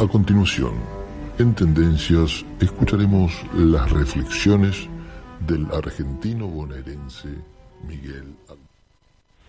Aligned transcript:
A 0.00 0.06
continuación, 0.08 0.72
en 1.38 1.54
Tendencias, 1.54 2.42
escucharemos 2.58 3.32
las 3.54 3.90
reflexiones 3.92 4.88
del 5.46 5.66
argentino 5.74 6.48
bonaerense 6.48 7.28
Miguel 7.86 8.34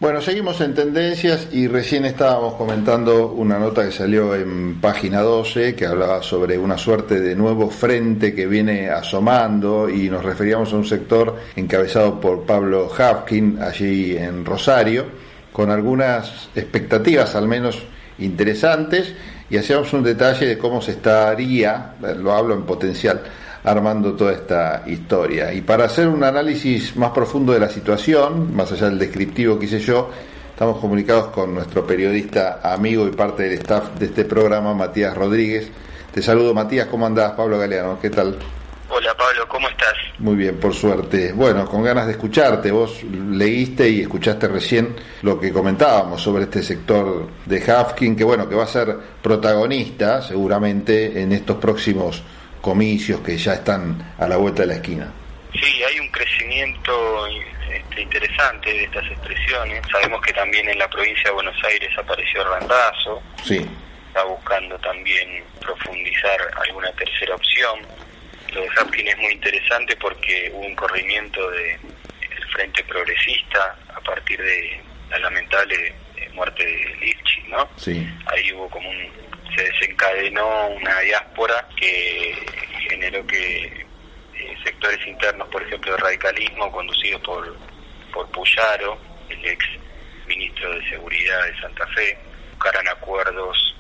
bueno, 0.02 0.20
seguimos 0.20 0.60
en 0.62 0.74
tendencias 0.74 1.50
y 1.52 1.68
recién 1.68 2.06
estábamos 2.06 2.56
comentando 2.56 3.28
una 3.28 3.60
nota 3.60 3.86
que 3.86 3.92
salió 3.92 4.34
en 4.34 4.82
página 4.82 5.22
12 5.22 5.76
que 5.76 5.86
hablaba 5.86 6.24
sobre 6.24 6.58
una 6.58 6.76
suerte 6.76 7.22
de 7.22 7.36
nuevo 7.36 7.70
frente 7.70 8.34
que 8.34 8.48
viene 8.48 8.90
asomando 8.90 9.88
y 9.88 10.10
nos 10.10 10.26
referíamos 10.26 10.74
a 10.74 10.78
un 10.78 10.86
sector 10.86 11.38
encabezado 11.56 12.20
por 12.20 12.48
Pablo 12.48 12.90
Hafkin 12.92 13.60
allí 13.62 14.18
en 14.18 14.44
Rosario, 14.44 15.06
con 15.54 15.70
algunas 15.70 16.50
expectativas 16.56 17.36
al 17.36 17.48
menos 17.48 17.84
interesantes 18.18 19.14
y 19.52 19.58
hacíamos 19.58 19.92
un 19.92 20.02
detalle 20.02 20.48
de 20.48 20.58
cómo 20.58 20.82
se 20.82 20.92
estaría, 20.92 21.96
lo 22.18 22.32
hablo 22.32 22.54
en 22.54 22.64
potencial, 22.64 23.22
armando 23.66 24.14
toda 24.14 24.32
esta 24.32 24.84
historia. 24.88 25.54
Y 25.54 25.60
para 25.60 25.86
hacer 25.86 26.08
un 26.08 26.24
análisis 26.24 26.96
más 26.96 27.12
profundo 27.12 27.52
de 27.52 27.60
la 27.60 27.68
situación, 27.68 28.56
más 28.56 28.72
allá 28.72 28.90
del 28.90 28.98
descriptivo 28.98 29.60
que 29.60 29.66
hice 29.66 29.82
yo, 29.82 30.10
estamos 30.52 30.80
comunicados 30.80 31.28
con 31.28 31.54
nuestro 31.54 31.86
periodista 31.86 32.62
amigo 32.64 33.06
y 33.06 33.12
parte 33.12 33.44
del 33.44 33.54
staff 33.60 34.00
de 34.00 34.06
este 34.06 34.24
programa, 34.24 34.74
Matías 34.74 35.18
Rodríguez. 35.18 35.70
Te 36.14 36.22
saludo 36.22 36.54
Matías, 36.54 36.88
¿cómo 36.88 37.06
andás? 37.06 37.34
Pablo 37.34 37.60
Galeano, 37.60 38.00
¿qué 38.00 38.10
tal? 38.10 38.38
Hola 38.94 39.16
Pablo, 39.16 39.48
¿cómo 39.48 39.70
estás? 39.70 39.94
Muy 40.20 40.36
bien, 40.36 40.60
por 40.60 40.74
suerte. 40.74 41.32
Bueno, 41.32 41.66
con 41.66 41.82
ganas 41.82 42.08
de 42.08 42.12
escucharte. 42.12 42.72
Vos 42.72 43.02
leíste 43.04 43.88
y 43.88 44.02
escuchaste 44.02 44.50
recién 44.50 44.98
lo 45.22 45.40
que 45.40 45.54
comentábamos 45.54 46.22
sobre 46.22 46.44
este 46.44 46.62
sector 46.62 47.30
de 47.46 47.72
Hafkin, 47.72 48.18
que 48.18 48.26
bueno, 48.26 48.50
que 48.50 48.56
va 48.56 48.66
a 48.66 48.68
ser 48.68 48.94
protagonista 49.22 50.22
seguramente 50.22 51.22
en 51.22 51.32
estos 51.32 51.56
próximos 51.56 52.22
comicios 52.60 53.22
que 53.22 53.38
ya 53.38 53.54
están 53.54 54.14
a 54.20 54.28
la 54.28 54.36
vuelta 54.36 54.64
de 54.64 54.68
la 54.68 54.76
esquina. 54.76 55.10
Sí, 55.54 55.84
hay 55.84 55.98
un 55.98 56.10
crecimiento 56.10 57.28
este, 57.72 58.02
interesante 58.02 58.74
de 58.74 58.84
estas 58.84 59.06
expresiones. 59.06 59.82
Sabemos 59.90 60.22
que 60.22 60.34
también 60.34 60.68
en 60.68 60.78
la 60.78 60.90
provincia 60.90 61.30
de 61.30 61.32
Buenos 61.32 61.56
Aires 61.64 61.90
apareció 61.98 62.44
Randazo. 62.44 63.22
Sí. 63.42 63.66
Está 64.10 64.26
buscando 64.26 64.78
también 64.80 65.42
profundizar 65.62 66.38
alguna 66.68 66.92
tercera 66.92 67.36
opción. 67.36 67.80
Lo 68.52 68.62
de 68.62 68.70
Hapkin 68.78 69.08
es 69.08 69.18
muy 69.18 69.34
interesante 69.34 69.96
porque 69.98 70.52
hubo 70.54 70.66
un 70.66 70.76
corrimiento 70.76 71.50
del 71.52 71.80
Frente 72.52 72.84
Progresista 72.84 73.78
a 73.94 74.00
partir 74.02 74.42
de 74.42 74.82
la 75.10 75.20
lamentable 75.20 75.94
eh, 76.18 76.30
muerte 76.34 76.66
de 76.66 76.96
Lilchi, 77.00 77.44
¿no? 77.48 77.70
Sí. 77.78 78.08
Ahí 78.26 78.52
hubo 78.54 78.70
como 78.70 78.90
un 78.90 79.22
se 79.56 79.64
desencadenó 79.64 80.68
una 80.68 81.00
diáspora 81.02 81.68
que 81.76 82.36
generó 82.90 83.26
que 83.28 83.66
eh, 84.36 84.58
sectores 84.64 85.06
internos, 85.08 85.48
por 85.50 85.62
ejemplo, 85.64 85.92
de 85.92 85.98
radicalismo, 85.98 86.72
conducidos 86.72 87.22
por, 87.22 87.58
por 88.14 88.30
Puyaro, 88.32 88.98
el 89.30 89.46
ex 89.46 89.66
ministro 90.28 90.74
de 90.74 90.90
Seguridad 90.90 91.46
de 91.46 91.60
Santa 91.60 91.86
Fe, 91.88 92.18
buscaran 92.52 92.88
acuerdos 92.88 93.76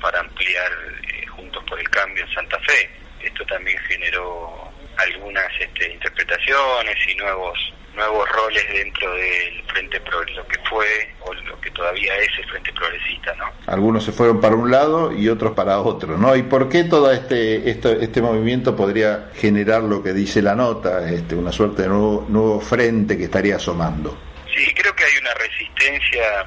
para 0.00 0.20
ampliar 0.20 0.70
eh, 1.08 1.26
Juntos 1.26 1.64
por 1.64 1.78
el 1.78 1.88
Cambio 1.88 2.24
en 2.24 2.34
Santa 2.34 2.58
Fe. 2.60 2.90
Esto 3.24 3.44
también 3.46 3.78
generó 3.88 4.70
algunas 4.96 5.46
este, 5.60 5.92
interpretaciones 5.92 6.96
y 7.08 7.14
nuevos 7.16 7.58
nuevos 7.94 8.28
roles 8.30 8.64
dentro 8.72 9.14
del 9.14 9.62
Frente 9.68 10.00
Progresista, 10.00 10.42
lo 10.42 10.48
que 10.48 10.58
fue 10.68 11.14
o 11.20 11.32
lo 11.32 11.60
que 11.60 11.70
todavía 11.70 12.16
es 12.16 12.28
el 12.38 12.50
Frente 12.50 12.72
Progresista, 12.72 13.34
¿no? 13.36 13.52
Algunos 13.66 14.04
se 14.04 14.12
fueron 14.12 14.40
para 14.40 14.56
un 14.56 14.70
lado 14.70 15.12
y 15.12 15.28
otros 15.28 15.52
para 15.52 15.78
otro, 15.78 16.18
¿no? 16.18 16.34
¿Y 16.36 16.42
por 16.42 16.68
qué 16.68 16.84
todo 16.84 17.12
este 17.12 17.70
este 17.70 18.20
movimiento 18.20 18.76
podría 18.76 19.30
generar 19.34 19.82
lo 19.82 20.02
que 20.02 20.12
dice 20.12 20.42
la 20.42 20.54
nota, 20.54 21.08
este 21.08 21.34
una 21.34 21.52
suerte 21.52 21.82
de 21.82 21.88
nuevo, 21.88 22.26
nuevo 22.28 22.60
frente 22.60 23.16
que 23.16 23.24
estaría 23.24 23.56
asomando? 23.56 24.18
Sí, 24.54 24.72
creo 24.74 24.94
que 24.94 25.04
hay 25.04 25.18
una 25.20 25.34
resistencia, 25.34 26.46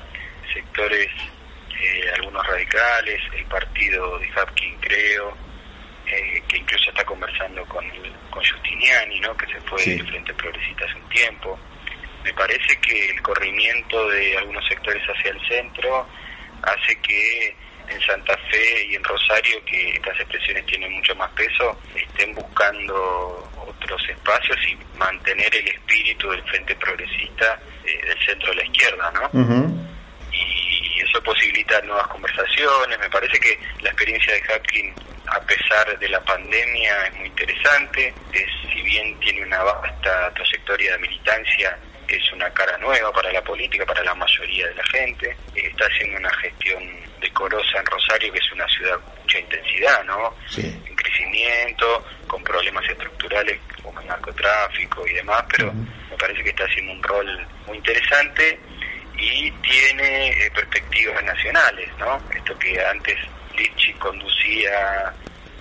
sectores, 0.53 1.09
eh, 1.81 2.11
algunos 2.17 2.45
radicales, 2.47 3.21
el 3.35 3.45
partido 3.45 4.19
de 4.19 4.29
Hapkin, 4.35 4.75
creo, 4.79 5.46
eh, 6.12 6.44
que 6.47 6.57
incluso 6.57 6.90
está 6.90 7.03
conversando 7.06 7.66
con, 7.66 7.85
con 8.29 8.44
Justiniani, 8.44 9.19
¿no? 9.19 9.35
que 9.35 9.45
se 9.47 9.62
fue 9.62 9.84
del 9.84 10.07
Frente 10.07 10.34
Progresista 10.34 10.85
hace 10.85 10.95
un 10.95 11.09
tiempo. 11.09 11.59
Me 12.23 12.34
parece 12.34 12.78
que 12.81 13.09
el 13.12 13.22
corrimiento 13.22 14.09
de 14.09 14.38
algunos 14.38 14.66
sectores 14.68 15.03
hacia 15.03 15.31
el 15.31 15.47
centro 15.47 16.07
hace 16.63 17.00
que 17.01 17.56
en 17.90 18.01
Santa 18.01 18.38
Fe 18.51 18.85
y 18.90 18.95
en 18.95 19.03
Rosario, 19.03 19.63
que 19.66 19.91
estas 19.91 20.19
expresiones 20.19 20.66
tienen 20.66 20.91
mucho 20.91 21.16
más 21.16 21.29
peso, 21.31 21.79
estén 21.95 22.34
buscando 22.35 23.50
otros 23.66 24.01
espacios 24.09 24.57
y 24.68 24.97
mantener 24.97 25.56
el 25.56 25.68
espíritu 25.68 26.29
del 26.29 26.44
Frente 26.44 26.75
Progresista 26.75 27.59
eh, 27.85 28.06
del 28.06 28.25
centro 28.25 28.50
de 28.50 28.56
la 28.57 28.63
izquierda, 28.66 29.12
¿no? 29.12 29.25
Eso 29.28 29.88
posibilita 31.27 31.81
nuevas 31.81 32.07
conversaciones. 32.07 32.97
Me 32.99 33.09
parece 33.09 33.38
que 33.39 33.59
la 33.81 33.89
experiencia 33.89 34.33
de 34.33 34.41
Hapkin 34.53 34.93
a 35.27 35.41
pesar 35.41 35.99
de 35.99 36.09
la 36.09 36.21
pandemia, 36.21 37.07
es 37.07 37.15
muy 37.15 37.27
interesante. 37.27 38.13
Es, 38.31 38.49
si 38.73 38.81
bien 38.81 39.19
tiene 39.19 39.43
una 39.43 39.61
vasta 39.61 40.31
trayectoria 40.33 40.93
de 40.93 40.99
militancia, 40.99 41.77
es 42.07 42.31
una 42.31 42.49
cara 42.51 42.77
nueva 42.77 43.11
para 43.11 43.31
la 43.33 43.43
política, 43.43 43.85
para 43.85 44.03
la 44.03 44.15
mayoría 44.15 44.67
de 44.67 44.75
la 44.75 44.83
gente. 44.85 45.35
Está 45.53 45.85
haciendo 45.85 46.17
una 46.17 46.33
gestión 46.35 46.81
decorosa 47.19 47.79
en 47.79 47.85
Rosario, 47.85 48.31
que 48.31 48.39
es 48.39 48.51
una 48.53 48.67
ciudad 48.69 48.99
con 49.01 49.15
mucha 49.21 49.39
intensidad, 49.39 50.03
¿no? 50.05 50.33
En 50.55 50.95
crecimiento, 50.95 52.05
con 52.27 52.41
problemas 52.44 52.85
estructurales 52.89 53.59
como 53.83 53.99
el 53.99 54.07
narcotráfico 54.07 55.05
y 55.05 55.13
demás, 55.13 55.44
pero 55.51 55.73
me 55.73 56.17
parece 56.17 56.41
que 56.41 56.49
está 56.49 56.63
haciendo 56.63 56.94
un 56.94 57.03
rol 57.03 57.47
muy 57.65 57.77
interesante 57.77 58.57
y 59.17 59.51
tiene 59.51 60.29
eh, 60.29 60.51
perspectivas 60.53 61.23
nacionales, 61.23 61.89
¿no? 61.97 62.22
Esto 62.35 62.57
que 62.59 62.79
antes 62.85 63.17
Lichi 63.55 63.94
conducía 63.94 65.13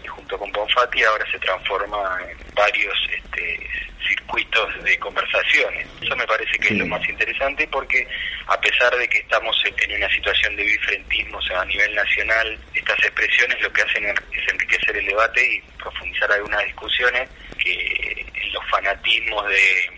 junto 0.07 0.39
con 0.39 0.53
Bonfatti 0.53 1.03
ahora 1.05 1.25
se 1.31 1.39
transforma 1.39 2.19
en 2.29 2.37
varios 2.55 2.97
este, 3.11 3.69
circuitos 4.07 4.85
de 4.85 4.99
conversaciones. 4.99 5.87
Eso 6.03 6.17
me 6.17 6.27
parece 6.27 6.59
que 6.59 6.69
es 6.69 6.79
lo 6.79 6.87
más 6.87 7.07
interesante 7.09 7.67
porque 7.69 8.07
a 8.47 8.61
pesar 8.61 8.95
de 8.97 9.09
que 9.09 9.19
estamos 9.19 9.57
en 9.65 9.97
una 9.97 10.11
situación 10.11 10.57
de 10.57 10.65
bifrentismo 10.65 11.41
a 11.55 11.65
nivel 11.65 11.95
nacional, 11.95 12.59
estas 12.75 12.99
expresiones 12.99 13.61
lo 13.61 13.73
que 13.73 13.83
hacen 13.83 14.05
es 14.07 14.53
enriquecer 14.53 14.97
el 14.97 15.07
debate 15.07 15.55
y 15.55 15.61
profundizar 15.79 16.31
algunas 16.33 16.65
discusiones 16.65 17.29
que 17.59 18.27
en 18.35 18.53
los 18.53 18.65
fanatismos 18.71 19.49
de 19.49 19.96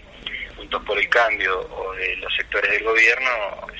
Juntos 0.58 0.82
por 0.84 0.98
el 0.98 1.08
Cambio 1.08 1.60
o 1.60 1.94
de 1.94 2.16
los 2.16 2.34
sectores 2.36 2.72
del 2.72 2.82
gobierno 2.82 3.28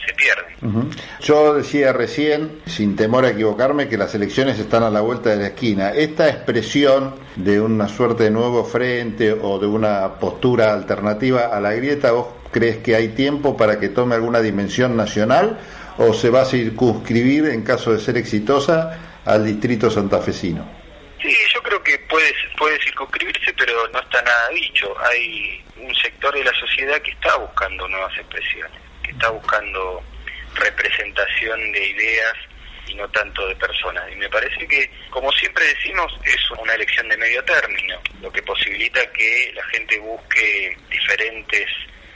se 0.07 0.15
pierden. 0.15 0.91
Yo 1.21 1.55
decía 1.55 1.93
recién, 1.93 2.61
sin 2.67 2.95
temor 2.95 3.25
a 3.25 3.31
equivocarme, 3.31 3.89
que 3.89 3.99
las 3.99 4.15
elecciones 4.15 4.61
están 4.61 4.85
a 4.85 4.91
la 4.91 5.01
vuelta 5.01 5.31
de 5.31 5.37
la 5.37 5.47
esquina. 5.49 5.91
Esta 5.91 6.29
expresión 6.29 7.17
de 7.35 7.61
una 7.61 7.89
suerte 7.89 8.25
de 8.25 8.31
nuevo 8.31 8.65
frente 8.65 9.33
o 9.33 9.59
de 9.59 9.67
una 9.67 10.15
postura 10.21 10.73
alternativa 10.73 11.47
a 11.47 11.61
la 11.61 11.73
grieta, 11.73 12.13
¿vos 12.13 12.29
crees 12.53 12.79
que 12.79 12.95
hay 12.95 13.09
tiempo 13.09 13.57
para 13.57 13.81
que 13.81 13.89
tome 13.89 14.15
alguna 14.15 14.41
dimensión 14.41 14.97
nacional 14.97 15.59
o 15.99 16.15
se 16.15 16.31
va 16.31 16.43
a 16.43 16.45
circunscribir, 16.45 17.47
en 17.47 17.63
caso 17.63 17.93
de 17.93 17.99
ser 17.99 18.17
exitosa, 18.17 19.21
al 19.25 19.45
distrito 19.45 19.91
santafesino? 19.91 20.65
Sí, 21.21 21.35
yo 21.53 21.61
creo 21.61 21.83
que 21.83 21.99
puede, 22.09 22.33
puede 22.59 22.83
circunscribirse, 22.83 23.53
pero 23.55 23.89
no 23.89 24.01
está 24.01 24.21
nada 24.23 24.49
dicho. 24.51 24.95
Hay 25.01 25.65
un 25.77 25.95
sector 25.95 26.35
de 26.35 26.45
la 26.45 26.53
sociedad 26.59 27.01
que 27.01 27.13
está 27.13 27.37
buscando 27.37 27.89
nuevas 27.89 28.17
expresiones, 28.19 28.81
que 29.03 29.13
está 29.13 29.31
buscando 29.31 30.03
representación 30.55 31.73
de 31.73 31.87
ideas 31.87 32.35
y 32.89 32.95
no 32.95 33.09
tanto 33.11 33.47
de 33.47 33.55
personas. 33.57 34.11
Y 34.11 34.17
me 34.17 34.29
parece 34.29 34.67
que, 34.67 34.91
como 35.11 35.31
siempre 35.33 35.65
decimos, 35.67 36.13
es 36.25 36.51
una 36.59 36.75
elección 36.75 37.09
de 37.09 37.17
medio 37.17 37.45
término, 37.45 38.01
lo 38.21 38.33
que 38.33 38.43
posibilita 38.43 39.01
que 39.13 39.53
la 39.55 39.65
gente 39.67 39.99
busque 40.01 40.77
diferentes 40.91 41.67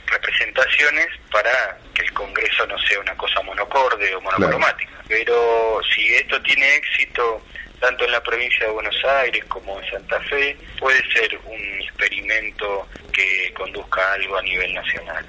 representaciones 0.07 1.07
para 1.31 1.77
que 1.95 2.03
el 2.03 2.13
Congreso 2.13 2.67
no 2.67 2.77
sea 2.79 2.99
una 2.99 3.15
cosa 3.15 3.41
monocorde 3.41 4.13
o 4.15 4.21
monocromática. 4.21 4.91
Pero 5.07 5.79
si 5.93 6.13
esto 6.15 6.41
tiene 6.41 6.75
éxito 6.75 7.41
tanto 7.83 8.05
en 8.05 8.13
la 8.13 8.23
provincia 8.23 8.65
de 8.65 8.71
Buenos 8.71 8.95
Aires 9.03 9.43
como 9.49 9.77
en 9.77 9.91
Santa 9.91 10.17
Fe, 10.21 10.55
puede 10.79 11.03
ser 11.11 11.37
un 11.43 11.81
experimento 11.81 12.87
que 13.11 13.53
conduzca 13.53 14.01
a 14.01 14.13
algo 14.13 14.37
a 14.37 14.41
nivel 14.41 14.73
nacional. 14.73 15.25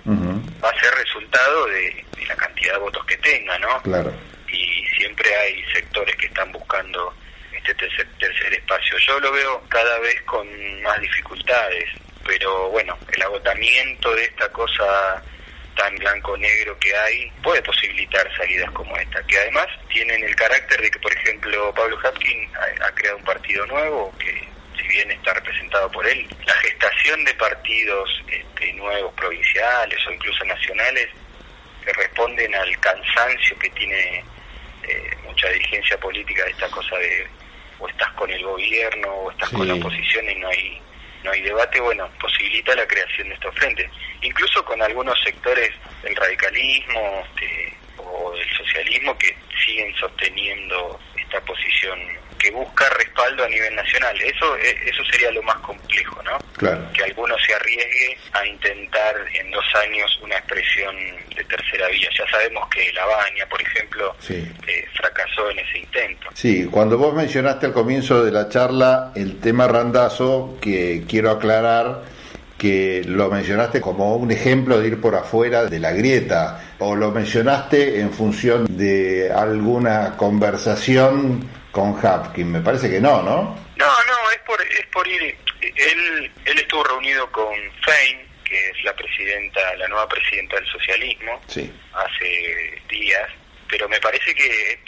Va 0.63 0.71
a 0.71 0.81
ser 0.81 0.95
resultado 0.95 1.67
de, 1.67 2.05
la 2.29 2.37
cantidad 2.37 2.75
de 2.75 2.79
votos 2.79 3.05
que 3.07 3.17
tenga, 3.17 3.59
¿no? 3.59 3.83
Claro. 3.83 4.13
Y 4.53 4.87
siempre 4.97 5.35
hay 5.35 5.65
sectores 5.73 6.15
que 6.15 6.27
están 6.27 6.53
buscando 6.53 7.13
este 7.53 7.75
tercer, 7.75 8.07
tercer 8.21 8.55
espacio. 8.55 8.99
Yo 8.99 9.19
lo 9.19 9.33
veo 9.33 9.61
cada 9.69 9.99
vez 9.99 10.23
con 10.23 10.47
más 10.83 11.01
dificultades, 11.01 11.91
pero 12.25 12.71
bueno, 12.71 12.97
el 13.13 13.23
agotamiento 13.23 14.15
de 14.15 14.27
esta 14.27 14.49
cosa 14.51 15.21
tan 15.75 15.95
blanco-negro 15.97 16.79
que 16.79 16.97
hay 16.97 17.31
puede 17.43 17.63
posibilitar 17.63 18.29
salidas 18.37 18.71
como 18.73 18.97
esta, 18.97 19.23
que 19.27 19.39
además 19.39 19.67
tienen 19.89 20.23
el 20.23 20.35
carácter 20.37 20.81
de 20.81 20.91
que, 20.91 20.99
por 20.99 21.13
ejemplo, 21.13 21.73
Pablo 21.75 21.99
Hapkin 22.03 22.49
ha, 22.81 22.91
creado 22.93 23.19
un 23.19 23.25
partido 23.25 23.67
nuevo 23.67 24.13
que 24.19 24.49
si 24.77 24.89
bien 24.89 25.11
está 25.11 25.35
representado 25.35 25.91
por 25.91 26.07
él, 26.07 26.27
la 26.47 26.55
gestación 26.55 27.25
de 27.25 27.35
partidos 27.35 28.11
este, 28.29 28.73
nuevos 28.75 29.13
provinciales 29.15 29.99
o 30.07 30.13
incluso 30.13 30.45
nacionales 30.45 31.09
que 31.85 31.93
responden 31.93 32.55
al 32.55 32.81
cansancio 32.81 33.59
que 33.59 33.71
tiene 33.71 34.25
eh, 34.83 35.17
mucha 35.25 35.49
dirigencia 35.49 35.99
política 35.99 36.45
de 36.45 36.51
esta 36.51 36.69
cosa 36.69 36.97
de 36.99 37.27
o 37.79 37.89
estás 37.89 38.13
con 38.13 38.31
el 38.31 38.43
gobierno 38.43 39.09
o 39.09 39.31
estás 39.31 39.51
con 39.51 39.67
la 39.67 39.75
oposición 39.75 40.31
y 40.31 40.35
no 40.37 40.49
hay 40.49 40.81
no 41.25 41.31
hay 41.33 41.41
debate, 41.41 41.81
bueno, 41.81 42.09
posibilita 42.21 42.75
la 42.77 42.87
creación 42.87 43.29
de 43.29 43.35
estos 43.35 43.55
frentes. 43.55 43.91
Incluso 44.21 44.65
con 44.65 44.81
algunos 44.83 45.19
sectores 45.23 45.71
del 46.03 46.15
radicalismo 46.15 47.25
este, 47.27 47.77
o 47.97 48.33
del 48.33 48.51
socialismo 48.51 49.17
que 49.19 49.35
siguen 49.65 49.93
sosteniendo 49.97 51.01
esta 51.17 51.41
posición 51.41 51.99
que 52.39 52.51
busca 52.51 52.89
respaldo 52.91 53.45
a 53.45 53.49
nivel 53.49 53.75
nacional. 53.75 54.21
Eso 54.21 54.57
eh, 54.59 54.77
eso 54.85 55.03
sería 55.11 55.31
lo 55.31 55.43
más 55.43 55.57
complejo, 55.57 56.23
¿no? 56.23 56.39
Claro. 56.59 56.93
Que 56.93 57.05
arriesgue 57.65 58.17
a 58.33 58.47
intentar 58.47 59.15
en 59.41 59.51
dos 59.51 59.65
años 59.83 60.19
una 60.23 60.37
expresión 60.37 60.95
de 61.35 61.45
tercera 61.45 61.89
vía. 61.89 62.09
Ya 62.17 62.29
sabemos 62.31 62.69
que 62.69 62.93
La 62.93 63.07
Baña, 63.07 63.47
por 63.49 63.61
ejemplo, 63.61 64.15
eh, 64.29 64.89
fracasó 64.95 65.51
en 65.51 65.59
ese 65.59 65.79
intento. 65.79 66.29
Sí, 66.35 66.67
cuando 66.71 66.99
vos 66.99 67.15
mencionaste 67.15 67.67
al 67.67 67.73
comienzo 67.73 68.25
de 68.25 68.33
la 68.33 68.49
charla 68.49 69.13
el 69.15 69.41
tema 69.41 69.67
Randazo, 69.67 70.59
que 70.61 71.05
quiero 71.09 71.31
aclarar 71.31 72.03
que 72.59 73.03
lo 73.07 73.29
mencionaste 73.29 73.81
como 73.81 74.17
un 74.17 74.31
ejemplo 74.31 74.81
de 74.81 74.89
ir 74.89 75.01
por 75.01 75.15
afuera 75.17 75.65
de 75.65 75.81
la 75.81 75.93
grieta 75.93 76.75
o 76.79 76.95
lo 76.95 77.11
mencionaste 77.11 78.01
en 78.01 78.13
función 78.13 78.67
de 78.69 79.31
alguna 79.33 80.17
conversación 80.17 81.49
con 81.73 81.99
Hapkin. 82.01 82.53
Me 82.53 82.61
parece 82.61 82.89
que 82.89 83.01
no, 83.01 83.23
¿no? 83.23 83.57
No, 83.77 83.87
no, 83.87 84.31
es 84.33 84.39
por, 84.47 84.63
es 84.63 84.87
por 84.93 85.07
ir. 85.09 85.37
Él, 85.77 86.31
él 86.45 86.59
estuvo 86.59 86.85
reunido 86.85 87.31
con 87.33 87.55
Fein, 87.83 88.19
que 88.45 88.71
es 88.71 88.85
la 88.85 88.95
presidenta, 88.95 89.75
la 89.77 89.89
nueva 89.89 90.09
presidenta 90.09 90.57
del 90.57 90.67
socialismo, 90.67 91.41
hace 91.93 92.83
días, 92.89 93.31
pero 93.69 93.89
me 93.89 93.99
parece 93.99 94.35
que 94.35 94.79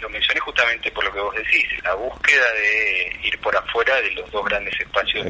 lo 0.00 0.08
mencioné 0.08 0.40
justamente 0.40 0.90
por 0.92 1.04
lo 1.04 1.12
que 1.12 1.20
vos 1.20 1.34
decís, 1.34 1.66
la 1.82 1.94
búsqueda 1.94 2.52
de 2.52 3.16
ir 3.24 3.38
por 3.40 3.56
afuera 3.56 4.00
de 4.00 4.10
los 4.12 4.30
dos 4.30 4.44
grandes 4.44 4.78
espacios 4.78 5.26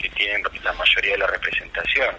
que 0.00 0.08
tienen 0.10 0.42
la 0.62 0.72
mayoría 0.74 1.12
de 1.12 1.18
la 1.18 1.26
representación. 1.26 2.14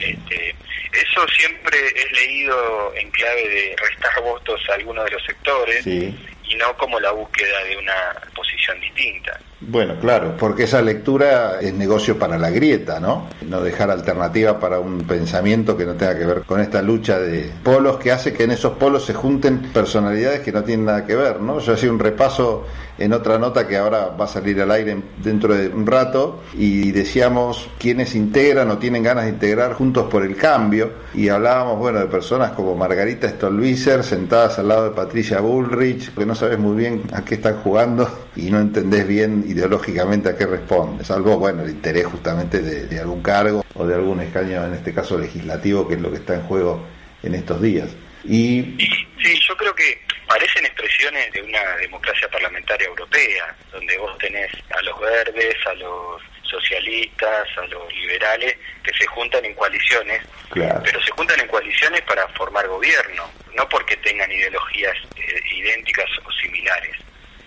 Este, 0.00 0.54
eso 0.92 1.28
siempre 1.28 1.78
es 1.94 2.10
leído 2.12 2.92
en 2.96 3.10
clave 3.10 3.48
de 3.48 3.76
restar 3.78 4.20
votos 4.22 4.60
a 4.70 4.74
algunos 4.74 5.04
de 5.04 5.10
los 5.12 5.24
sectores 5.24 5.86
y 5.86 6.54
no 6.56 6.76
como 6.76 6.98
la 6.98 7.10
búsqueda 7.12 7.62
de 7.64 7.76
una 7.76 8.14
posición 8.34 8.80
distinta. 8.80 9.38
Bueno, 9.58 9.94
claro, 9.98 10.36
porque 10.38 10.64
esa 10.64 10.82
lectura 10.82 11.60
es 11.62 11.72
negocio 11.72 12.18
para 12.18 12.36
la 12.36 12.50
grieta, 12.50 13.00
¿no? 13.00 13.26
No 13.48 13.62
dejar 13.62 13.90
alternativa 13.90 14.60
para 14.60 14.78
un 14.80 14.98
pensamiento 14.98 15.78
que 15.78 15.86
no 15.86 15.94
tenga 15.94 16.18
que 16.18 16.26
ver 16.26 16.42
con 16.42 16.60
esta 16.60 16.82
lucha 16.82 17.18
de 17.18 17.50
polos 17.62 17.96
que 17.96 18.12
hace 18.12 18.34
que 18.34 18.44
en 18.44 18.50
esos 18.50 18.76
polos 18.76 19.06
se 19.06 19.14
junten 19.14 19.60
personalidades 19.72 20.40
que 20.40 20.52
no 20.52 20.62
tienen 20.62 20.84
nada 20.84 21.06
que 21.06 21.16
ver, 21.16 21.40
¿no? 21.40 21.58
Yo 21.58 21.72
hacía 21.72 21.90
un 21.90 21.98
repaso 21.98 22.66
en 22.98 23.12
otra 23.12 23.38
nota 23.38 23.66
que 23.66 23.76
ahora 23.76 24.08
va 24.08 24.24
a 24.24 24.28
salir 24.28 24.60
al 24.60 24.70
aire 24.70 24.96
dentro 25.22 25.54
de 25.54 25.68
un 25.68 25.86
rato 25.86 26.42
y 26.54 26.92
decíamos 26.92 27.68
quiénes 27.78 28.14
integran 28.14 28.70
o 28.70 28.78
tienen 28.78 29.02
ganas 29.02 29.24
de 29.24 29.30
integrar 29.30 29.74
Juntos 29.74 30.06
por 30.10 30.22
el 30.22 30.36
Cambio 30.36 30.90
y 31.14 31.28
hablábamos, 31.28 31.78
bueno, 31.78 32.00
de 32.00 32.06
personas 32.06 32.52
como 32.52 32.74
Margarita 32.74 33.28
Stolbizer 33.28 34.02
sentadas 34.02 34.58
al 34.58 34.68
lado 34.68 34.84
de 34.84 34.90
Patricia 34.90 35.40
Bullrich, 35.40 36.14
que 36.14 36.26
no 36.26 36.34
sabes 36.34 36.58
muy 36.58 36.76
bien 36.76 37.02
a 37.12 37.24
qué 37.24 37.36
están 37.36 37.56
jugando 37.62 38.08
y 38.34 38.50
no 38.50 38.60
entendés 38.60 39.06
bien 39.06 39.44
ideológicamente 39.46 40.28
a 40.28 40.36
qué 40.36 40.46
responde, 40.46 41.04
salvo, 41.04 41.38
bueno, 41.38 41.62
el 41.62 41.70
interés 41.70 42.06
justamente 42.06 42.60
de, 42.60 43.00
algún 43.00 43.22
cargo 43.22 43.64
o 43.74 43.86
de 43.86 43.94
algún 43.94 44.20
escaño, 44.20 44.64
en 44.64 44.74
este 44.74 44.92
caso 44.92 45.18
legislativo, 45.18 45.86
que 45.86 45.94
es 45.94 46.00
lo 46.00 46.10
que 46.10 46.18
está 46.18 46.34
en 46.34 46.42
juego 46.42 46.84
en 47.22 47.34
estos 47.34 47.60
días. 47.60 47.88
Y... 48.24 48.76
Sí, 49.22 49.40
yo 49.48 49.56
creo 49.56 49.74
que 49.74 50.00
parecen 50.26 50.64
expresiones 50.66 51.32
de 51.32 51.42
una 51.42 51.76
democracia 51.76 52.28
parlamentaria 52.28 52.86
europea, 52.86 53.56
donde 53.72 53.96
vos 53.98 54.16
tenés 54.18 54.50
a 54.76 54.82
los 54.82 55.00
verdes, 55.00 55.54
a 55.66 55.74
los 55.74 56.22
socialistas, 56.42 57.48
a 57.56 57.66
los 57.66 57.92
liberales, 57.94 58.56
que 58.82 58.92
se 58.96 59.06
juntan 59.06 59.44
en 59.44 59.54
coaliciones, 59.54 60.22
pero 60.52 61.02
se 61.02 61.10
juntan 61.12 61.40
en 61.40 61.48
coaliciones 61.48 62.02
para 62.02 62.26
formar 62.28 62.66
gobierno, 62.68 63.30
no 63.54 63.68
porque 63.68 63.96
tengan 63.96 64.30
ideologías 64.30 64.96
eh, 65.16 65.40
idénticas 65.56 66.06
o 66.24 66.30
similares. 66.32 66.96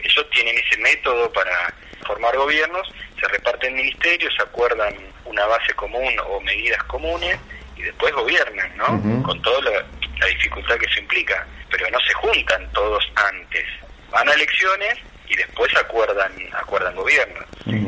Ellos 0.02 0.30
tienen 0.32 0.58
ese 0.58 0.78
método 0.80 1.32
para 1.32 1.74
formar 2.10 2.36
gobiernos, 2.36 2.92
se 3.20 3.28
reparten 3.28 3.76
ministerios, 3.76 4.34
se 4.36 4.42
acuerdan 4.42 4.96
una 5.26 5.46
base 5.46 5.72
común 5.76 6.12
o 6.28 6.42
medidas 6.42 6.82
comunes 6.86 7.38
y 7.76 7.84
después 7.84 8.12
gobiernan, 8.14 8.76
¿no? 8.76 9.22
Con 9.22 9.40
toda 9.44 9.62
la, 9.62 10.28
dificultad 10.28 10.76
que 10.78 10.86
eso 10.88 11.00
implica. 11.00 11.46
Pero 11.70 11.88
no 11.92 12.00
se 12.00 12.14
juntan 12.16 12.68
todos 12.74 13.04
antes. 13.16 13.64
Van 14.10 14.28
a 14.28 14.34
elecciones 14.34 14.96
y 15.28 15.36
después 15.36 15.72
acuerdan 15.78 16.32
acuerdan 16.54 16.96
gobierno. 16.96 17.46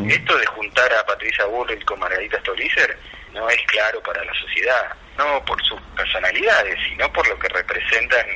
Esto 0.08 0.38
de 0.38 0.46
juntar 0.46 0.94
a 0.94 1.06
Patricia 1.06 1.46
Bullrich 1.46 1.84
con 1.86 2.00
Margarita 2.00 2.40
Stolbizer 2.42 2.98
no 3.34 3.50
es 3.50 3.62
claro 3.68 4.02
para 4.04 4.24
la 4.24 4.34
sociedad, 4.36 4.94
no 5.18 5.44
por 5.46 5.60
sus 5.64 5.82
personalidades, 5.98 6.78
sino 6.88 7.12
por 7.12 7.28
lo 7.28 7.40
que 7.40 7.48
representan 7.50 8.28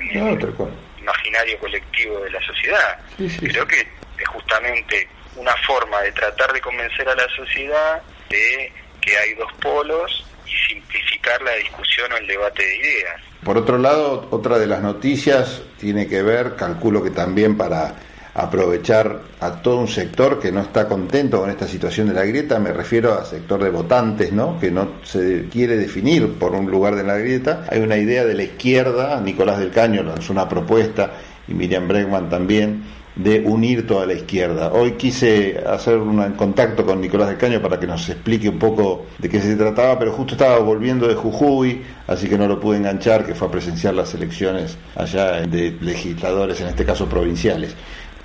imaginario 0.98 1.60
colectivo 1.60 2.20
de 2.22 2.32
la 2.32 2.42
sociedad. 2.42 3.00
Creo 3.40 3.68
que 3.68 3.88
es 4.18 4.28
justamente 4.28 5.08
una 5.36 5.56
forma 5.68 6.02
de 6.02 6.12
tratar 6.12 6.54
de 6.54 6.62
convencer 6.62 7.08
a 7.08 7.16
la 7.16 7.28
sociedad 7.36 8.02
de 8.30 8.72
que 9.02 9.18
hay 9.18 9.34
dos 9.36 9.52
polos 9.62 10.26
y 10.46 10.74
simplificar 10.74 11.42
la 11.42 11.54
discusión 11.54 12.12
o 12.12 12.18
el 12.18 12.28
debate 12.28 12.64
de 12.64 12.78
ideas. 12.78 13.22
Por 13.44 13.58
otro 13.58 13.78
lado, 13.78 14.28
otra 14.32 14.58
de 14.58 14.68
las 14.68 14.82
noticias 14.82 15.62
tiene 15.78 16.08
que 16.08 16.24
ver, 16.24 16.56
calculo 16.56 17.04
que 17.04 17.12
también 17.12 17.58
para 17.58 17.96
aprovechar 18.36 19.22
a 19.40 19.62
todo 19.62 19.78
un 19.78 19.88
sector 19.88 20.42
que 20.42 20.52
no 20.52 20.60
está 20.60 20.90
contento 20.90 21.40
con 21.40 21.50
esta 21.50 21.68
situación 21.68 22.10
de 22.10 22.16
la 22.16 22.26
grieta, 22.26 22.60
me 22.60 22.74
refiero 22.74 23.18
al 23.18 23.26
sector 23.26 23.64
de 23.64 23.70
votantes, 23.70 24.34
¿no? 24.34 24.60
que 24.60 24.72
no 24.72 24.96
se 25.04 25.48
quiere 25.50 25.78
definir 25.78 26.34
por 26.34 26.52
un 26.52 26.70
lugar 26.70 26.96
de 26.96 27.04
la 27.04 27.18
grieta. 27.18 27.66
Hay 27.70 27.80
una 27.80 27.96
idea 27.98 28.26
de 28.26 28.34
la 28.34 28.44
izquierda, 28.44 29.22
Nicolás 29.22 29.60
del 29.60 29.72
Caño 29.72 30.04
lanzó 30.04 30.34
una 30.34 30.50
propuesta 30.50 31.14
y 31.48 31.54
Miriam 31.54 31.88
Bregman 31.88 32.30
también, 32.30 32.84
de 33.16 33.40
unir 33.40 33.88
toda 33.88 34.06
la 34.06 34.14
izquierda. 34.14 34.72
Hoy 34.74 34.94
quise 34.94 35.64
hacer 35.66 35.98
un 35.98 36.34
contacto 36.34 36.86
con 36.86 37.00
Nicolás 37.00 37.30
del 37.30 37.38
Caño 37.38 37.62
para 37.62 37.80
que 37.80 37.88
nos 37.88 38.08
explique 38.10 38.50
un 38.50 38.60
poco 38.60 39.06
de 39.18 39.30
qué 39.30 39.40
se 39.40 39.56
trataba, 39.56 39.98
pero 39.98 40.12
justo 40.12 40.34
estaba 40.34 40.60
volviendo 40.60 41.08
de 41.08 41.16
Jujuy, 41.16 41.82
así 42.08 42.28
que 42.28 42.38
no 42.38 42.48
lo 42.48 42.60
pude 42.60 42.78
enganchar, 42.78 43.26
que 43.26 43.34
fue 43.34 43.48
a 43.48 43.52
presenciar 43.52 43.94
las 43.94 44.14
elecciones 44.14 44.78
allá 44.96 45.42
de 45.42 45.78
legisladores, 45.82 46.60
en 46.62 46.68
este 46.68 46.86
caso 46.86 47.08
provinciales 47.08 47.76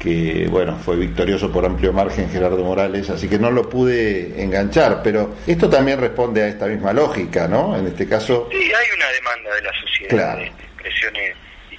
que 0.00 0.48
bueno, 0.50 0.76
fue 0.76 0.96
victorioso 0.96 1.52
por 1.52 1.64
amplio 1.64 1.92
margen 1.92 2.30
Gerardo 2.30 2.64
Morales, 2.64 3.10
así 3.10 3.28
que 3.28 3.38
no 3.38 3.50
lo 3.50 3.68
pude 3.68 4.42
enganchar, 4.42 5.02
pero 5.04 5.36
esto 5.46 5.68
también 5.68 6.00
responde 6.00 6.42
a 6.42 6.48
esta 6.48 6.66
misma 6.66 6.94
lógica, 6.94 7.46
¿no? 7.46 7.76
En 7.76 7.86
este 7.86 8.08
caso... 8.08 8.48
Sí, 8.50 8.56
hay 8.56 8.96
una 8.96 9.10
demanda 9.10 9.54
de 9.54 9.62
la 9.62 9.72
sociedad 9.78 10.36
de 10.38 10.46
expresiones 10.46 11.36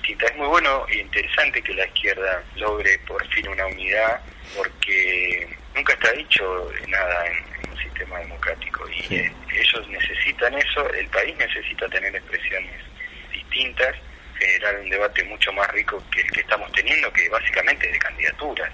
Es 0.07 0.35
muy 0.35 0.47
bueno 0.47 0.85
e 0.89 0.99
interesante 0.99 1.61
que 1.61 1.73
la 1.73 1.85
izquierda 1.85 2.43
logre 2.55 2.99
por 3.07 3.25
fin 3.29 3.47
una 3.47 3.65
unidad, 3.65 4.21
porque 4.55 5.47
nunca 5.75 5.93
está 5.93 6.11
dicho 6.11 6.71
nada 6.87 7.27
en, 7.27 7.71
un 7.71 7.77
sistema 7.77 8.19
democrático 8.19 8.87
y 8.89 9.15
ellos 9.15 9.87
necesitan 9.89 10.53
eso, 10.55 10.87
el 10.93 11.07
país 11.07 11.35
necesita 11.37 11.87
tener 11.87 12.15
expresiones 12.15 12.83
distintas 13.31 13.95
generar 14.41 14.79
un 14.81 14.89
debate 14.89 15.23
mucho 15.25 15.53
más 15.53 15.67
rico 15.71 16.03
que 16.11 16.21
el 16.21 16.31
que 16.31 16.41
estamos 16.41 16.71
teniendo, 16.71 17.11
que 17.13 17.29
básicamente 17.29 17.85
es 17.85 17.93
de 17.93 17.99
candidaturas. 17.99 18.71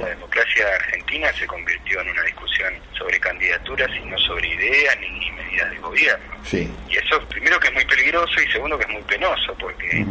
La 0.00 0.08
democracia 0.08 0.66
argentina 0.74 1.32
se 1.34 1.46
convirtió 1.46 2.00
en 2.00 2.08
una 2.10 2.22
discusión 2.22 2.74
sobre 2.96 3.20
candidaturas 3.20 3.90
y 3.94 4.00
no 4.06 4.18
sobre 4.18 4.48
ideas 4.48 4.98
ni, 5.00 5.30
medidas 5.32 5.70
de 5.70 5.78
gobierno. 5.78 6.36
Y 6.88 6.96
eso, 6.96 7.20
primero, 7.28 7.60
que 7.60 7.68
es 7.68 7.74
muy 7.74 7.84
peligroso 7.84 8.40
y 8.40 8.50
segundo, 8.50 8.78
que 8.78 8.84
es 8.84 8.90
muy 8.90 9.02
penoso, 9.02 9.54
porque 9.58 10.04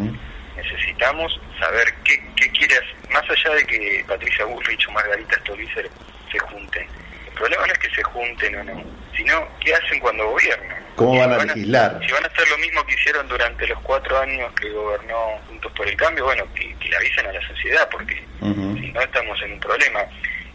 necesitamos 0.55 1.39
saber 1.59 1.93
qué, 2.03 2.21
qué 2.35 2.49
quiere 2.51 2.75
más 3.11 3.23
allá 3.29 3.55
de 3.55 3.65
que 3.65 4.05
Patricia 4.07 4.45
Bullrich 4.45 4.87
o 4.87 4.91
Margarita 4.91 5.35
Stolbizer 5.39 5.89
se 6.31 6.39
junten. 6.39 6.87
El 7.27 7.33
problema 7.33 7.67
no 7.67 7.73
es 7.73 7.79
que 7.79 7.89
se 7.95 8.03
junten 8.03 8.55
o 8.55 8.63
no, 8.63 8.83
sino 9.15 9.47
qué 9.59 9.73
hacen 9.73 9.99
cuando 9.99 10.29
gobiernan. 10.29 10.83
¿Cómo 10.95 11.19
van 11.19 11.33
a 11.33 11.45
legislar? 11.45 11.99
Si 12.05 12.11
van 12.11 12.23
a 12.23 12.27
hacer 12.27 12.47
lo 12.49 12.57
mismo 12.59 12.85
que 12.85 12.93
hicieron 12.93 13.27
durante 13.27 13.67
los 13.67 13.79
cuatro 13.81 14.19
años 14.19 14.51
que 14.53 14.69
gobernó 14.69 15.39
Juntos 15.47 15.71
por 15.73 15.87
el 15.87 15.95
Cambio, 15.95 16.25
bueno, 16.25 16.45
que, 16.53 16.75
le 16.87 16.97
avisen 16.97 17.25
a 17.25 17.31
la 17.31 17.47
sociedad, 17.47 17.87
porque 17.89 18.15
si 18.15 18.91
no 18.91 19.01
estamos 19.01 19.41
en 19.43 19.53
un 19.53 19.59
problema. 19.59 20.01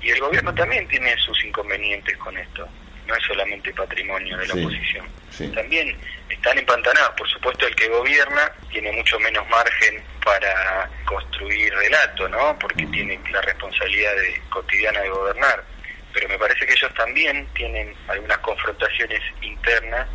Y 0.02 0.10
el 0.10 0.20
gobierno 0.20 0.54
también 0.54 0.86
tiene 0.88 1.16
sus 1.16 1.42
inconvenientes 1.44 2.16
con 2.18 2.36
esto. 2.36 2.68
No 3.06 3.14
es 3.14 3.24
solamente 3.24 3.72
patrimonio 3.72 4.36
de 4.38 4.46
la 4.46 4.54
oposición. 4.54 5.06
También 5.54 5.96
están 6.28 6.58
empantanados. 6.58 7.14
Por 7.16 7.28
supuesto, 7.28 7.66
el 7.66 7.74
que 7.74 7.88
gobierna 7.88 8.52
tiene 8.70 8.92
mucho 8.92 9.18
menos 9.20 9.48
margen 9.48 10.02
para 10.24 10.90
construir 11.04 11.72
relato, 11.74 12.28
¿no? 12.28 12.58
Porque 12.58 12.86
tiene 12.86 13.20
la 13.30 13.40
responsabilidad 13.42 14.14
de, 14.16 14.42
cotidiana 14.48 15.00
de 15.00 15.08
gobernar. 15.08 15.64
Pero 16.12 16.28
me 16.28 16.38
parece 16.38 16.66
que 16.66 16.72
ellos 16.72 16.92
también 16.94 17.46
tienen 17.54 17.94
algunas 18.08 18.38
confrontaciones 18.38 19.20
internas 19.42 20.08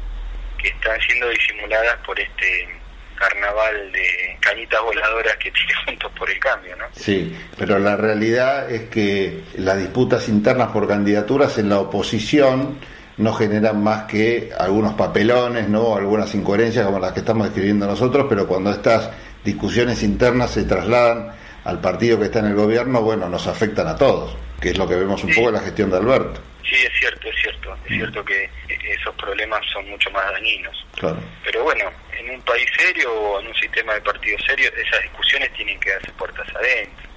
que 0.57 0.69
están 0.69 0.99
siendo 1.01 1.29
disimuladas 1.29 1.97
por 2.05 2.19
este 2.19 2.80
carnaval 3.21 3.91
de 3.91 4.37
cañitas 4.39 4.81
voladoras 4.81 5.35
que 5.37 5.51
tiene 5.51 5.73
Juntos 5.85 6.11
por 6.17 6.29
el 6.29 6.39
Cambio, 6.39 6.75
¿no? 6.75 6.85
Sí, 6.93 7.35
pero 7.57 7.77
la 7.77 7.95
realidad 7.95 8.69
es 8.71 8.89
que 8.89 9.43
las 9.57 9.77
disputas 9.77 10.27
internas 10.27 10.69
por 10.71 10.87
candidaturas 10.87 11.57
en 11.57 11.69
la 11.69 11.79
oposición 11.79 12.79
no 13.17 13.33
generan 13.33 13.83
más 13.83 14.03
que 14.03 14.49
algunos 14.57 14.93
papelones, 14.93 15.69
¿no? 15.69 15.95
algunas 15.95 16.33
incoherencias 16.33 16.85
como 16.85 16.99
las 16.99 17.11
que 17.11 17.19
estamos 17.19 17.45
describiendo 17.45 17.85
nosotros, 17.85 18.25
pero 18.27 18.47
cuando 18.47 18.71
estas 18.71 19.11
discusiones 19.43 20.01
internas 20.01 20.51
se 20.51 20.63
trasladan 20.63 21.31
al 21.63 21.79
partido 21.79 22.17
que 22.17 22.25
está 22.25 22.39
en 22.39 22.47
el 22.47 22.55
gobierno, 22.55 23.01
bueno, 23.01 23.29
nos 23.29 23.45
afectan 23.47 23.87
a 23.87 23.95
todos, 23.95 24.35
que 24.59 24.69
es 24.71 24.77
lo 24.77 24.87
que 24.87 24.95
vemos 24.95 25.23
un 25.23 25.33
poco 25.35 25.49
en 25.49 25.55
la 25.55 25.61
gestión 25.61 25.91
de 25.91 25.97
Alberto. 25.97 26.41
Sí, 26.63 26.75
es 26.75 26.99
cierto, 26.99 27.27
es 27.27 27.35
cierto, 27.41 27.75
es 27.85 27.89
cierto 27.89 28.25
que 28.25 28.49
esos 28.83 29.15
problemas 29.15 29.61
son 29.71 29.89
mucho 29.89 30.09
más 30.11 30.31
dañinos. 30.31 30.85
Claro. 30.97 31.21
Pero 31.43 31.63
bueno, 31.63 31.91
en 32.17 32.29
un 32.29 32.41
país 32.41 32.67
serio 32.77 33.13
o 33.13 33.39
en 33.39 33.47
un 33.47 33.55
sistema 33.55 33.93
de 33.93 34.01
partidos 34.01 34.41
serio, 34.45 34.71
esas 34.75 35.01
discusiones 35.01 35.51
tienen 35.53 35.79
que 35.79 35.91
darse 35.91 36.11
puertas 36.13 36.47
adentro. 36.55 37.09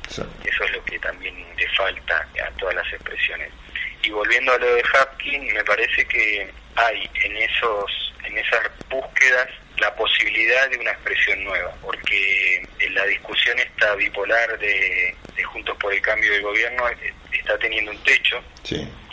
Eso 0.45 0.65
es 0.65 0.73
lo 0.73 0.85
que 0.85 0.99
también 0.99 1.35
le 1.57 1.69
falta 1.71 2.29
a 2.47 2.51
todas 2.59 2.75
las 2.75 2.93
expresiones. 2.93 3.51
Y 4.03 4.11
volviendo 4.11 4.53
a 4.53 4.59
lo 4.59 4.75
de 4.75 4.83
Hapkin, 4.83 5.53
me 5.55 5.65
parece 5.65 6.05
que 6.07 6.51
hay 6.77 7.11
en 7.23 7.37
esos 7.39 8.13
en 8.25 8.39
esas 8.39 8.71
búsquedas 8.89 9.49
la 9.79 9.95
posibilidad 9.95 10.69
de 10.71 10.79
una 10.79 10.93
expresión 10.93 11.43
nueva, 11.45 11.75
porque 11.83 12.67
en 12.79 12.95
la 12.95 13.05
discusión 13.07 13.59
esta 13.59 13.95
bipolar 13.97 14.59
de, 14.59 15.15
Juntos 15.45 15.77
por 15.79 15.93
el 15.93 16.01
Cambio 16.01 16.33
del 16.33 16.43
Gobierno 16.43 16.89
eh, 16.89 17.13
está 17.33 17.59
teniendo 17.59 17.91
un 17.91 17.99
techo, 17.99 18.43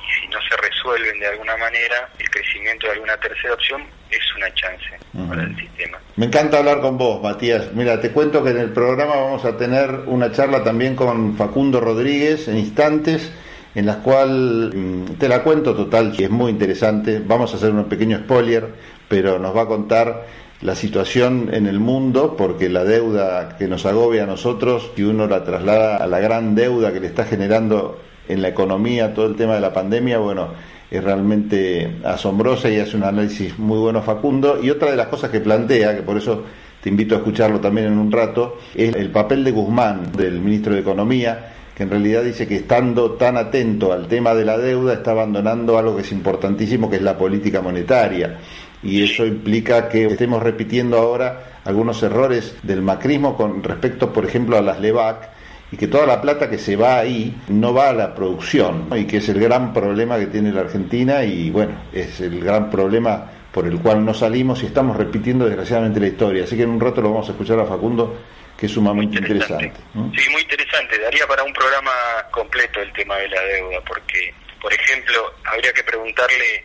y 0.01 0.21
si 0.21 0.27
no 0.27 0.39
se 0.41 0.57
resuelven 0.57 1.19
de 1.19 1.27
alguna 1.27 1.57
manera, 1.57 2.09
el 2.17 2.29
crecimiento 2.29 2.87
de 2.87 2.93
alguna 2.93 3.17
tercera 3.17 3.53
opción 3.53 3.83
es 4.09 4.35
una 4.35 4.53
chance 4.53 4.89
para 5.27 5.43
el 5.43 5.55
sistema. 5.55 5.97
Me 6.15 6.25
encanta 6.25 6.59
hablar 6.59 6.81
con 6.81 6.97
vos, 6.97 7.21
Matías. 7.21 7.71
Mira, 7.73 7.99
te 8.01 8.11
cuento 8.11 8.43
que 8.43 8.51
en 8.51 8.57
el 8.57 8.71
programa 8.71 9.15
vamos 9.15 9.45
a 9.45 9.57
tener 9.57 9.89
una 10.07 10.31
charla 10.31 10.63
también 10.63 10.95
con 10.95 11.35
Facundo 11.37 11.79
Rodríguez 11.79 12.47
en 12.47 12.57
instantes 12.57 13.31
en 13.73 13.85
la 13.85 13.99
cual 13.99 14.71
mm, 14.73 15.13
te 15.17 15.29
la 15.29 15.43
cuento 15.43 15.73
total, 15.75 16.11
que 16.11 16.25
es 16.25 16.29
muy 16.29 16.51
interesante. 16.51 17.21
Vamos 17.25 17.53
a 17.53 17.57
hacer 17.57 17.71
un 17.71 17.85
pequeño 17.85 18.17
spoiler, 18.19 18.67
pero 19.07 19.39
nos 19.39 19.55
va 19.55 19.63
a 19.63 19.67
contar 19.67 20.25
la 20.61 20.75
situación 20.75 21.49
en 21.53 21.65
el 21.65 21.79
mundo, 21.79 22.35
porque 22.37 22.69
la 22.69 22.83
deuda 22.83 23.57
que 23.57 23.67
nos 23.67 23.85
agobia 23.85 24.23
a 24.23 24.27
nosotros, 24.27 24.91
si 24.95 25.03
uno 25.03 25.27
la 25.27 25.43
traslada 25.43 25.97
a 25.97 26.07
la 26.07 26.19
gran 26.19 26.53
deuda 26.53 26.93
que 26.93 26.99
le 26.99 27.07
está 27.07 27.25
generando 27.25 27.99
en 28.27 28.41
la 28.41 28.49
economía 28.49 29.13
todo 29.13 29.25
el 29.25 29.35
tema 29.35 29.55
de 29.55 29.61
la 29.61 29.73
pandemia, 29.73 30.19
bueno, 30.19 30.49
es 30.89 31.03
realmente 31.03 31.99
asombrosa 32.03 32.69
y 32.69 32.77
hace 32.77 32.97
un 32.97 33.03
análisis 33.03 33.57
muy 33.57 33.79
bueno 33.79 34.01
Facundo. 34.01 34.59
Y 34.61 34.69
otra 34.69 34.91
de 34.91 34.97
las 34.97 35.07
cosas 35.07 35.29
que 35.29 35.39
plantea, 35.39 35.95
que 35.95 36.03
por 36.03 36.17
eso 36.17 36.43
te 36.81 36.89
invito 36.89 37.15
a 37.15 37.19
escucharlo 37.19 37.59
también 37.59 37.87
en 37.87 37.97
un 37.97 38.11
rato, 38.11 38.57
es 38.75 38.93
el 38.95 39.09
papel 39.09 39.43
de 39.43 39.51
Guzmán, 39.51 40.11
del 40.11 40.39
ministro 40.41 40.73
de 40.73 40.81
Economía, 40.81 41.53
que 41.75 41.83
en 41.83 41.89
realidad 41.89 42.23
dice 42.23 42.47
que 42.47 42.57
estando 42.57 43.11
tan 43.11 43.37
atento 43.37 43.93
al 43.93 44.07
tema 44.07 44.33
de 44.33 44.43
la 44.43 44.57
deuda 44.57 44.93
está 44.93 45.11
abandonando 45.11 45.77
algo 45.77 45.95
que 45.95 46.01
es 46.01 46.11
importantísimo, 46.11 46.89
que 46.89 46.97
es 46.97 47.01
la 47.01 47.17
política 47.17 47.61
monetaria. 47.61 48.39
Y 48.83 49.03
eso 49.03 49.25
implica 49.25 49.87
que 49.87 50.07
estemos 50.07 50.41
repitiendo 50.41 50.97
ahora 50.97 51.59
algunos 51.63 52.01
errores 52.03 52.55
del 52.63 52.81
macrismo 52.81 53.37
con 53.37 53.63
respecto, 53.63 54.11
por 54.11 54.25
ejemplo, 54.25 54.57
a 54.57 54.61
las 54.61 54.79
LEVAC, 54.79 55.29
y 55.71 55.77
que 55.77 55.87
toda 55.87 56.05
la 56.05 56.21
plata 56.21 56.49
que 56.49 56.57
se 56.57 56.75
va 56.75 56.99
ahí 56.99 57.33
no 57.47 57.73
va 57.73 57.89
a 57.89 57.93
la 57.93 58.13
producción, 58.13 58.89
y 58.95 59.05
que 59.05 59.17
es 59.17 59.29
el 59.29 59.39
gran 59.39 59.73
problema 59.73 60.19
que 60.19 60.27
tiene 60.27 60.51
la 60.51 60.61
Argentina, 60.61 61.23
y 61.23 61.49
bueno, 61.49 61.85
es 61.93 62.19
el 62.19 62.43
gran 62.43 62.69
problema 62.69 63.31
por 63.51 63.65
el 63.67 63.79
cual 63.79 64.05
no 64.05 64.13
salimos 64.13 64.63
y 64.63 64.67
estamos 64.67 64.97
repitiendo 64.97 65.45
desgraciadamente 65.45 65.99
la 65.99 66.07
historia. 66.07 66.43
Así 66.43 66.55
que 66.55 66.63
en 66.63 66.69
un 66.69 66.79
rato 66.79 67.01
lo 67.01 67.11
vamos 67.11 67.27
a 67.27 67.31
escuchar 67.31 67.59
a 67.59 67.65
Facundo 67.65 68.17
que 68.61 68.67
es 68.67 68.73
sumamente 68.73 69.17
interesante. 69.17 69.73
Sí, 70.15 70.29
muy 70.29 70.41
interesante. 70.43 70.99
Daría 70.99 71.25
para 71.25 71.41
un 71.41 71.51
programa 71.51 71.91
completo 72.29 72.79
el 72.79 72.93
tema 72.93 73.17
de 73.17 73.27
la 73.29 73.41
deuda, 73.41 73.81
porque, 73.81 74.31
por 74.61 74.71
ejemplo, 74.71 75.33
habría 75.45 75.73
que 75.73 75.83
preguntarle 75.83 76.57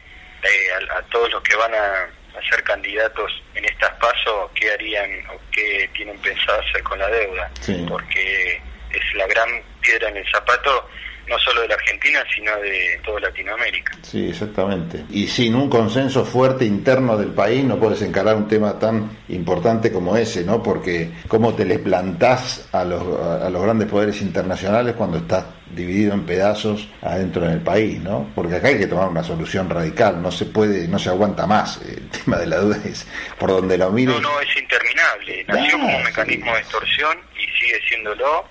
eh, 0.42 0.86
a, 0.94 1.00
todos 1.04 1.32
los 1.32 1.42
que 1.42 1.56
van 1.56 1.72
a, 1.74 2.06
ser 2.50 2.62
candidatos 2.64 3.42
en 3.54 3.64
estas 3.64 3.90
pasos 3.94 4.50
qué 4.54 4.70
harían 4.70 5.10
o 5.34 5.40
qué 5.50 5.88
tienen 5.94 6.18
pensado 6.18 6.60
hacer 6.60 6.82
con 6.82 6.98
la 6.98 7.08
deuda, 7.08 7.50
porque 7.88 8.60
es 8.96 9.14
la 9.14 9.26
gran 9.26 9.48
piedra 9.80 10.08
en 10.08 10.18
el 10.18 10.30
zapato 10.30 10.88
no 11.28 11.38
solo 11.38 11.62
de 11.62 11.68
la 11.68 11.74
Argentina, 11.74 12.22
sino 12.34 12.56
de 12.60 13.00
toda 13.04 13.20
Latinoamérica. 13.20 13.92
Sí, 14.02 14.28
exactamente. 14.28 15.04
Y 15.10 15.26
sin 15.26 15.54
un 15.54 15.68
consenso 15.68 16.24
fuerte 16.24 16.64
interno 16.64 17.16
del 17.16 17.30
país 17.30 17.64
no 17.64 17.78
puedes 17.78 18.00
encarar 18.02 18.36
un 18.36 18.46
tema 18.46 18.78
tan 18.78 19.10
importante 19.28 19.90
como 19.90 20.16
ese, 20.16 20.44
¿no? 20.44 20.62
Porque 20.62 21.10
cómo 21.26 21.54
te 21.54 21.64
le 21.64 21.78
plantás 21.78 22.68
a 22.72 22.84
los, 22.84 23.02
a 23.20 23.50
los 23.50 23.62
grandes 23.62 23.88
poderes 23.88 24.20
internacionales 24.22 24.94
cuando 24.96 25.18
estás 25.18 25.44
dividido 25.70 26.14
en 26.14 26.24
pedazos 26.24 26.88
adentro 27.02 27.46
del 27.46 27.60
país, 27.60 28.00
¿no? 28.00 28.30
Porque 28.34 28.56
acá 28.56 28.68
hay 28.68 28.78
que 28.78 28.86
tomar 28.86 29.08
una 29.08 29.24
solución 29.24 29.68
radical, 29.68 30.22
no 30.22 30.30
se 30.30 30.46
puede, 30.46 30.86
no 30.86 30.98
se 30.98 31.08
aguanta 31.08 31.46
más. 31.46 31.80
El 31.82 32.08
tema 32.24 32.38
de 32.38 32.46
la 32.46 32.58
duda 32.58 32.78
es 32.84 33.06
por 33.38 33.50
donde 33.50 33.76
lo 33.76 33.90
mires. 33.90 34.14
No, 34.14 34.20
no, 34.20 34.40
es 34.40 34.56
interminable. 34.56 35.44
Nació 35.48 35.78
como 35.78 35.96
un 35.96 36.04
mecanismo 36.04 36.54
de 36.54 36.60
extorsión 36.60 37.18
y 37.34 37.58
sigue 37.58 37.80
siéndolo 37.88 38.44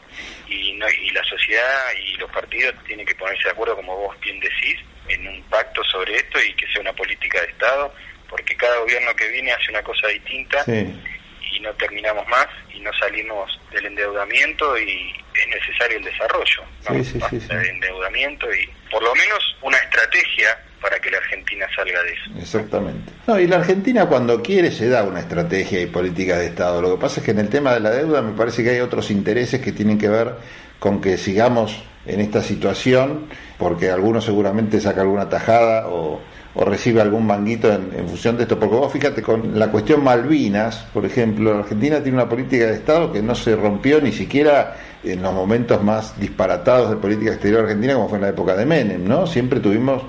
y, 0.48 0.74
no, 0.74 0.86
y 0.90 1.10
la 1.10 1.24
sociedad 1.24 1.92
y 2.04 2.18
los 2.18 2.30
partidos 2.32 2.76
tienen 2.86 3.06
que 3.06 3.16
ponerse 3.16 3.44
de 3.46 3.52
acuerdo, 3.52 3.76
como 3.76 3.96
vos 3.96 4.20
bien 4.22 4.40
decís, 4.40 4.78
en 5.08 5.28
un 5.28 5.42
pacto 5.44 5.84
sobre 5.84 6.16
esto 6.16 6.40
y 6.42 6.54
que 6.54 6.68
sea 6.68 6.82
una 6.82 6.94
política 6.94 7.42
de 7.42 7.48
Estado, 7.48 7.94
porque 8.30 8.56
cada 8.56 8.78
gobierno 8.80 9.16
que 9.16 9.30
viene 9.30 9.52
hace 9.52 9.72
una 9.72 9.84
cosa 9.84 10.08
distinta 10.08 10.64
y 10.68 11.60
no 11.60 11.74
terminamos 11.74 12.28
más 12.28 12.48
y 12.74 12.80
no 12.80 12.92
salimos 12.94 13.60
del 13.72 13.86
endeudamiento 13.86 14.78
y 14.78 15.14
es 15.34 15.48
necesario 15.48 15.98
el 15.98 16.04
desarrollo, 16.04 16.64
¿no? 16.90 17.62
endeudamiento 17.62 18.48
y 18.54 18.68
por 18.90 19.04
lo 19.04 19.14
menos 19.16 19.58
una 19.62 19.78
estrategia 19.78 20.58
para 20.86 21.00
que 21.00 21.10
la 21.10 21.18
Argentina 21.18 21.66
salga 21.76 22.04
de 22.04 22.12
eso. 22.12 22.40
Exactamente. 22.40 23.12
No, 23.26 23.40
y 23.40 23.48
la 23.48 23.56
Argentina 23.56 24.06
cuando 24.06 24.44
quiere 24.44 24.70
se 24.70 24.88
da 24.88 25.04
una 25.04 25.20
estrategia 25.20 25.82
y 25.82 25.88
política 25.88 26.38
de 26.38 26.46
Estado. 26.46 26.80
Lo 26.80 26.92
que 26.92 27.02
pasa 27.02 27.22
es 27.22 27.26
que 27.26 27.32
en 27.32 27.40
el 27.40 27.50
tema 27.50 27.74
de 27.74 27.80
la 27.80 27.90
deuda 27.90 28.22
me 28.22 28.34
parece 28.34 28.64
que 28.64 28.70
hay 28.70 28.82
otros 28.82 29.10
intereses 29.10 29.60
que 29.62 29.72
tienen 29.72 29.98
que 29.98 30.10
ver 30.10 30.36
con 30.78 31.02
que 31.02 31.18
sigamos 31.18 31.84
en 32.06 32.20
esta 32.20 32.44
situación, 32.44 33.26
porque 33.58 33.90
alguno 33.90 34.22
seguramente 34.22 34.80
saca 34.80 35.02
alguna 35.02 35.28
tajada 35.28 35.88
o, 35.88 36.22
recibe 36.56 37.02
algún 37.02 37.26
manguito 37.26 37.74
en, 37.74 37.92
en, 37.98 38.08
función 38.08 38.38
de 38.38 38.44
esto. 38.44 38.60
Porque 38.60 38.76
vos 38.76 38.94
fíjate, 38.94 39.24
con 39.24 39.58
la 39.58 39.72
cuestión 39.72 40.04
Malvinas, 40.04 40.86
por 40.94 41.04
ejemplo, 41.04 41.52
la 41.52 41.62
Argentina 41.62 42.04
tiene 42.04 42.20
una 42.20 42.30
política 42.30 42.68
de 42.68 42.76
Estado 42.76 43.12
que 43.12 43.24
no 43.24 43.34
se 43.34 43.56
rompió 43.56 44.00
ni 44.00 44.12
siquiera 44.12 44.78
en 45.04 45.24
los 45.24 45.34
momentos 45.34 45.84
más 45.84 46.20
disparatados 46.20 46.92
de 46.92 46.98
política 46.98 47.32
exterior 47.32 47.64
argentina, 47.64 47.96
como 47.96 48.08
fue 48.08 48.20
en 48.20 48.22
la 48.22 48.30
época 48.30 48.56
de 48.56 48.68
Menem, 48.68 49.04
¿no? 49.04 49.26
Siempre 49.26 49.60
tuvimos 49.60 50.04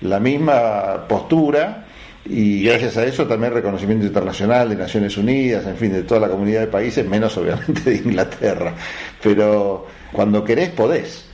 la 0.00 0.20
misma 0.20 1.06
postura 1.08 1.86
y 2.24 2.64
gracias 2.64 2.96
a 2.96 3.04
eso 3.04 3.26
también 3.26 3.54
reconocimiento 3.54 4.06
internacional 4.06 4.68
de 4.68 4.76
Naciones 4.76 5.16
Unidas, 5.16 5.66
en 5.66 5.76
fin, 5.76 5.92
de 5.92 6.02
toda 6.02 6.20
la 6.20 6.28
comunidad 6.28 6.60
de 6.60 6.66
países, 6.66 7.04
menos 7.06 7.36
obviamente 7.36 7.80
de 7.80 7.96
Inglaterra. 7.96 8.74
Pero 9.22 9.86
cuando 10.12 10.44
querés, 10.44 10.70
podés. 10.70 11.26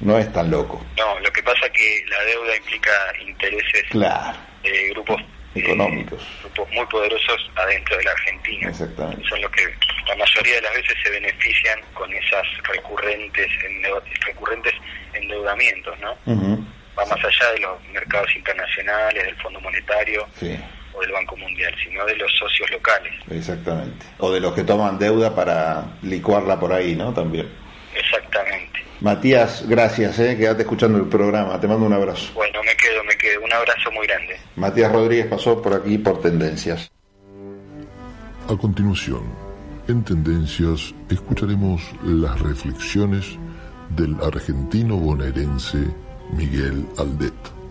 No 0.00 0.18
es 0.18 0.32
tan 0.32 0.50
loco. 0.50 0.84
No, 0.98 1.20
lo 1.20 1.30
que 1.30 1.42
pasa 1.44 1.64
es 1.66 1.72
que 1.72 2.04
la 2.10 2.24
deuda 2.24 2.56
implica 2.56 2.90
intereses 3.24 3.84
de 3.92 4.88
grupos 4.90 5.20
eh, 5.54 5.60
económicos. 5.60 6.26
grupos 6.40 6.68
muy 6.72 6.84
poderosos 6.86 7.50
adentro 7.54 7.96
de 7.96 8.04
la 8.04 8.10
Argentina. 8.10 8.68
Exactamente. 8.68 9.28
Son 9.28 9.40
los 9.40 9.50
que 9.52 9.62
la 10.08 10.16
mayoría 10.16 10.56
de 10.56 10.62
las 10.62 10.74
veces 10.74 10.96
se 11.04 11.10
benefician 11.10 11.78
con 11.94 12.12
esas 12.12 12.44
recurrentes, 12.64 13.48
recurrentes 14.26 14.72
endeudamientos, 15.14 15.96
¿no? 16.00 16.16
Va 16.98 17.04
más 17.06 17.18
allá 17.18 17.52
de 17.54 17.60
los 17.60 17.88
mercados 17.92 18.28
internacionales, 18.36 19.24
del 19.24 19.36
Fondo 19.36 19.60
Monetario 19.60 20.26
o 20.94 21.00
del 21.00 21.12
Banco 21.12 21.36
Mundial, 21.36 21.74
sino 21.82 22.04
de 22.04 22.16
los 22.16 22.30
socios 22.38 22.70
locales. 22.70 23.12
Exactamente. 23.30 24.06
O 24.18 24.30
de 24.30 24.40
los 24.40 24.54
que 24.54 24.64
toman 24.64 24.98
deuda 24.98 25.34
para 25.34 25.84
licuarla 26.02 26.58
por 26.58 26.72
ahí, 26.72 26.94
¿no? 26.94 27.12
También. 27.12 27.48
Exactamente. 27.94 28.80
Matías, 29.00 29.66
gracias, 29.68 30.18
¿eh? 30.20 30.36
quédate 30.36 30.62
escuchando 30.62 30.98
el 30.98 31.08
programa, 31.08 31.60
te 31.60 31.66
mando 31.66 31.86
un 31.86 31.92
abrazo. 31.92 32.32
Bueno, 32.34 32.62
me 32.62 32.74
quedo, 32.76 33.02
me 33.04 33.16
quedo, 33.16 33.42
un 33.42 33.52
abrazo 33.52 33.90
muy 33.90 34.06
grande. 34.06 34.36
Matías 34.56 34.92
Rodríguez 34.92 35.26
pasó 35.26 35.60
por 35.60 35.74
aquí 35.74 35.98
por 35.98 36.20
Tendencias. 36.22 36.90
A 38.48 38.56
continuación, 38.56 39.22
en 39.88 40.04
Tendencias 40.04 40.94
escucharemos 41.10 41.82
las 42.04 42.40
reflexiones 42.40 43.38
del 43.90 44.16
argentino 44.22 44.96
bonaerense 44.96 45.78
Miguel 46.32 46.84
Aldet. 46.96 47.61